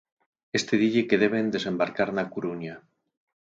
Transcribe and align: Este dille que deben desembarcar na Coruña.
Este 0.59 0.73
dille 0.81 1.03
que 1.09 1.21
deben 1.23 1.53
desembarcar 1.55 2.09
na 2.13 2.29
Coruña. 2.33 2.75